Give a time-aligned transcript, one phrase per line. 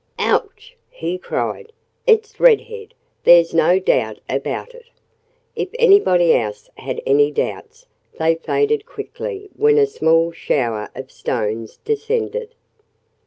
[0.17, 1.71] "Ouch!" he cried.
[2.07, 2.95] "It's Red Head!
[3.23, 4.85] There's no doubt about it."
[5.55, 7.85] If anybody else had any doubts,
[8.17, 12.55] they faded quickly when a small shower of stones descended.